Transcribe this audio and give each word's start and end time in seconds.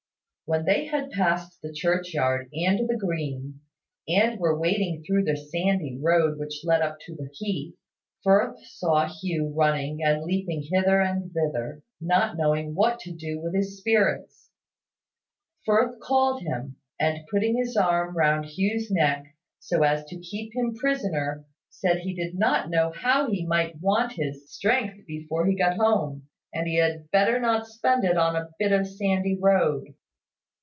When 0.45 0.65
they 0.65 0.87
had 0.87 1.11
passed 1.11 1.61
the 1.61 1.71
churchyard 1.71 2.49
and 2.53 2.85
the 2.89 2.97
green, 2.97 3.61
and 4.05 4.37
were 4.37 4.59
wading 4.59 5.05
through 5.07 5.23
the 5.23 5.37
sandy 5.37 5.97
road 5.97 6.37
which 6.37 6.65
led 6.65 6.81
up 6.81 6.97
to 7.05 7.15
the 7.15 7.29
heath, 7.31 7.75
Firth 8.21 8.59
saw 8.65 9.07
Hugh 9.07 9.53
running 9.55 10.03
and 10.03 10.23
leaping 10.25 10.61
hither 10.69 10.99
and 10.99 11.31
thither, 11.31 11.83
not 12.01 12.35
knowing 12.37 12.75
what 12.75 12.99
to 12.99 13.13
do 13.13 13.39
with 13.39 13.55
his 13.55 13.77
spirits. 13.77 14.49
Firth 15.65 15.97
called 16.01 16.41
him, 16.41 16.75
and 16.99 17.25
putting 17.31 17.55
his 17.55 17.77
arm 17.77 18.17
round 18.17 18.43
Hugh's 18.43 18.91
neck, 18.91 19.23
so 19.59 19.83
as 19.83 20.03
to 20.07 20.19
keep 20.19 20.53
him 20.53 20.75
prisoner, 20.75 21.45
said 21.69 21.99
he 21.99 22.13
did 22.13 22.37
not 22.37 22.69
know 22.69 22.91
how 22.91 23.29
he 23.31 23.45
might 23.47 23.79
want 23.79 24.11
his 24.17 24.53
strength 24.53 25.05
before 25.07 25.45
he 25.45 25.55
got 25.55 25.77
home, 25.77 26.27
and 26.53 26.67
he 26.67 26.75
had 26.75 27.09
better 27.09 27.39
not 27.39 27.67
spend 27.67 28.03
it 28.03 28.17
on 28.17 28.35
a 28.35 28.49
bit 28.59 28.73
of 28.73 28.85
sandy 28.85 29.37
road. 29.39 29.95